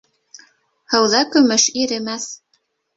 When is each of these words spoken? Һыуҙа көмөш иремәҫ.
Һыуҙа 0.95 1.21
көмөш 1.37 1.69
иремәҫ. 1.85 2.31